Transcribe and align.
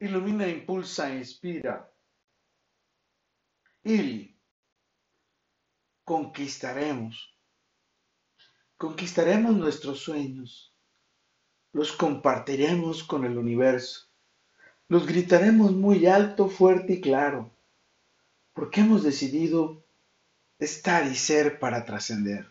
ilumina, 0.00 0.46
impulsa, 0.48 1.14
inspira. 1.14 1.90
Y 3.84 4.36
conquistaremos. 6.04 7.34
Conquistaremos 8.76 9.54
nuestros 9.56 10.00
sueños. 10.00 10.72
Los 11.72 11.92
compartiremos 11.92 13.04
con 13.04 13.24
el 13.24 13.38
universo. 13.38 14.06
Los 14.88 15.06
gritaremos 15.06 15.72
muy 15.72 16.06
alto, 16.06 16.48
fuerte 16.48 16.94
y 16.94 17.00
claro, 17.00 17.50
porque 18.52 18.80
hemos 18.80 19.02
decidido 19.02 19.82
estar 20.60 21.06
y 21.06 21.14
ser 21.16 21.58
para 21.58 21.84
trascender. 21.84 22.46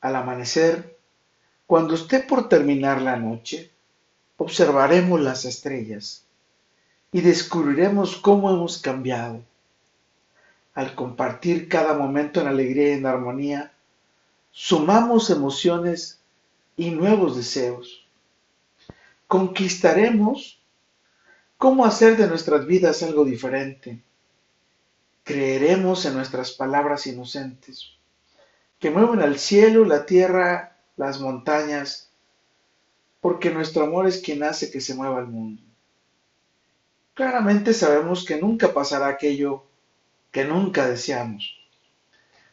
Al 0.00 0.16
amanecer, 0.16 0.98
cuando 1.66 1.94
esté 1.94 2.20
por 2.20 2.48
terminar 2.48 3.02
la 3.02 3.16
noche, 3.16 3.73
observaremos 4.36 5.20
las 5.20 5.44
estrellas 5.44 6.24
y 7.12 7.20
descubriremos 7.20 8.16
cómo 8.16 8.50
hemos 8.50 8.78
cambiado. 8.78 9.42
Al 10.74 10.94
compartir 10.94 11.68
cada 11.68 11.94
momento 11.94 12.40
en 12.40 12.48
alegría 12.48 12.88
y 12.88 12.98
en 12.98 13.06
armonía, 13.06 13.72
sumamos 14.50 15.30
emociones 15.30 16.18
y 16.76 16.90
nuevos 16.90 17.36
deseos. 17.36 18.04
Conquistaremos 19.28 20.60
cómo 21.56 21.84
hacer 21.84 22.16
de 22.16 22.26
nuestras 22.26 22.66
vidas 22.66 23.02
algo 23.02 23.24
diferente. 23.24 24.02
Creeremos 25.22 26.04
en 26.04 26.14
nuestras 26.14 26.52
palabras 26.52 27.06
inocentes, 27.06 27.92
que 28.78 28.90
mueven 28.90 29.22
al 29.22 29.38
cielo, 29.38 29.84
la 29.84 30.04
tierra, 30.04 30.76
las 30.96 31.20
montañas, 31.20 32.10
porque 33.24 33.50
nuestro 33.50 33.84
amor 33.84 34.06
es 34.06 34.20
quien 34.20 34.42
hace 34.42 34.70
que 34.70 34.82
se 34.82 34.94
mueva 34.94 35.18
el 35.18 35.28
mundo. 35.28 35.62
Claramente 37.14 37.72
sabemos 37.72 38.22
que 38.22 38.38
nunca 38.38 38.74
pasará 38.74 39.06
aquello 39.06 39.64
que 40.30 40.44
nunca 40.44 40.86
deseamos, 40.86 41.56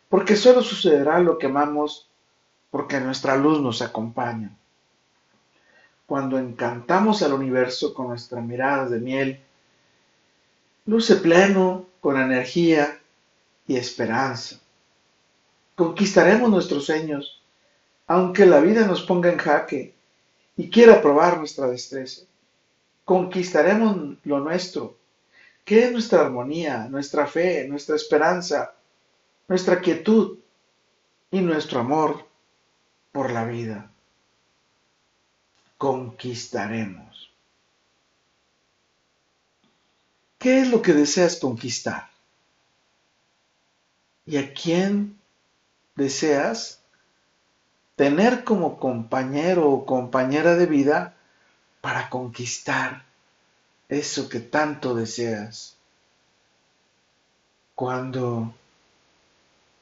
porque 0.08 0.38
solo 0.38 0.62
sucederá 0.62 1.20
lo 1.20 1.38
que 1.38 1.48
amamos 1.48 2.10
porque 2.70 3.02
nuestra 3.02 3.36
luz 3.36 3.60
nos 3.60 3.82
acompaña. 3.82 4.56
Cuando 6.06 6.40
encantamos 6.40 7.22
al 7.22 7.34
universo 7.34 7.94
con 7.94 8.08
nuestra 8.08 8.40
mirada 8.40 8.88
de 8.88 9.02
miel, 9.02 9.42
luce 10.86 11.18
pleno, 11.18 11.86
con 12.00 12.16
energía 12.16 12.98
y 13.68 13.76
esperanza. 13.76 14.62
Conquistaremos 15.76 16.50
nuestros 16.50 16.86
sueños, 16.86 17.42
aunque 18.08 18.46
la 18.46 18.62
vida 18.62 18.88
nos 18.88 19.02
ponga 19.02 19.30
en 19.30 19.38
jaque 19.38 20.01
y 20.62 20.70
quiera 20.70 21.02
probar 21.02 21.40
nuestra 21.40 21.68
destreza. 21.68 22.22
Conquistaremos 23.04 24.18
lo 24.24 24.40
nuestro, 24.42 24.96
que 25.66 25.86
es 25.86 25.92
nuestra 25.92 26.22
armonía, 26.22 26.88
nuestra 26.88 27.26
fe, 27.26 27.68
nuestra 27.68 27.96
esperanza, 27.96 28.76
nuestra 29.48 29.82
quietud 29.82 30.38
y 31.32 31.40
nuestro 31.40 31.80
amor 31.80 32.28
por 33.12 33.32
la 33.32 33.44
vida. 33.44 33.92
Conquistaremos. 35.80 37.32
¿Qué 40.38 40.62
es 40.62 40.70
lo 40.70 40.84
que 40.84 40.94
deseas 40.94 41.38
conquistar? 41.38 42.08
¿Y 44.28 44.38
a 44.38 44.54
quién 44.54 45.20
deseas 45.96 46.81
tener 48.02 48.44
como 48.44 48.80
compañero 48.80 49.70
o 49.70 49.86
compañera 49.86 50.56
de 50.56 50.66
vida 50.66 51.14
para 51.82 52.10
conquistar 52.10 53.06
eso 53.90 54.28
que 54.28 54.40
tanto 54.40 54.96
deseas? 54.96 55.78
Cuando 57.76 58.52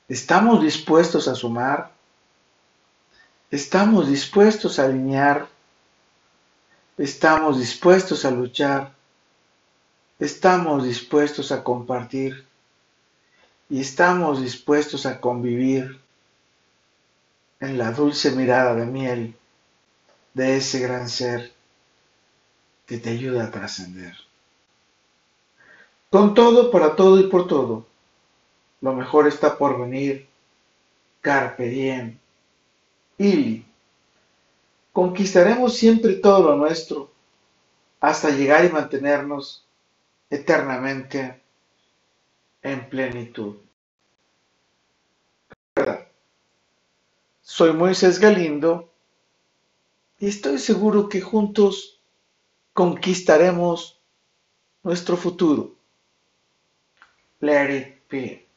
estamos 0.10 0.62
dispuestos 0.62 1.30
a 1.30 1.36
sumar, 1.36 1.94
Estamos 3.52 4.08
dispuestos 4.08 4.78
a 4.78 4.86
alinear, 4.86 5.48
estamos 7.00 7.58
dispuestos 7.58 8.24
a 8.24 8.30
luchar, 8.30 8.94
estamos 10.20 10.84
dispuestos 10.84 11.52
a 11.52 11.64
compartir 11.64 12.46
y 13.68 13.82
estamos 13.82 14.40
dispuestos 14.40 15.08
a 15.08 15.20
convivir 15.20 16.00
en 17.60 17.78
la 17.78 17.92
dulce 17.92 18.32
mirada 18.32 18.76
de 18.76 18.86
miel 18.86 19.36
de 20.34 20.58
ese 20.58 20.80
gran 20.80 21.10
ser 21.10 21.52
que 22.86 22.98
te 22.98 23.10
ayuda 23.10 23.46
a 23.46 23.52
trascender. 23.52 24.16
Con 26.10 26.34
todo, 26.34 26.72
para 26.72 26.96
todo 26.96 27.20
y 27.20 27.28
por 27.28 27.48
todo, 27.48 27.86
lo 28.82 28.94
mejor 28.94 29.28
está 29.28 29.58
por 29.58 29.80
venir. 29.80 30.28
Carpe 31.22 31.68
diem 31.68 32.18
y 33.18 33.66
conquistaremos 34.94 35.76
siempre 35.76 36.14
todo 36.14 36.52
lo 36.52 36.56
nuestro 36.56 37.12
hasta 38.00 38.30
llegar 38.30 38.64
y 38.64 38.70
mantenernos 38.70 39.66
eternamente 40.30 41.42
en 42.62 42.90
plenitud. 42.90 43.58
Soy 47.60 47.74
Moisés 47.74 48.20
Galindo 48.22 48.90
y 50.18 50.28
estoy 50.28 50.60
seguro 50.60 51.10
que 51.10 51.20
juntos 51.20 52.00
conquistaremos 52.72 54.00
nuestro 54.82 55.18
futuro. 55.18 55.76
Let 57.42 57.76
it 57.78 58.10
be. 58.10 58.49